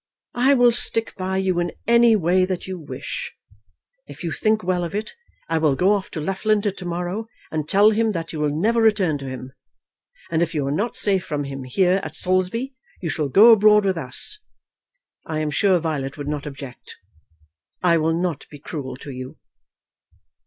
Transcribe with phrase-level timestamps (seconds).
[0.33, 3.35] I will stick by you in any way that you wish.
[4.07, 5.13] If you think well of it,
[5.47, 8.81] I will go off to Loughlinter to morrow, and tell him that you will never
[8.81, 9.53] return to him.
[10.31, 13.85] And if you are not safe from him here at Saulsby, you shall go abroad
[13.85, 14.39] with us.
[15.27, 16.97] I am sure Violet would not object.
[17.83, 19.37] I will not be cruel to you."